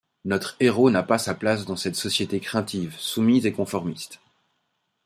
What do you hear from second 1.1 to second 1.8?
sa place dans